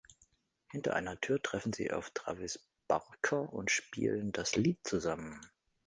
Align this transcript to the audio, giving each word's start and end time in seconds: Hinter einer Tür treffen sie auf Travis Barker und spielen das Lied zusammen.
Hinter 0.71 0.95
einer 0.95 1.21
Tür 1.21 1.39
treffen 1.43 1.73
sie 1.73 1.91
auf 1.91 2.09
Travis 2.15 2.65
Barker 2.87 3.53
und 3.53 3.69
spielen 3.69 4.31
das 4.31 4.55
Lied 4.55 4.79
zusammen. 4.83 5.39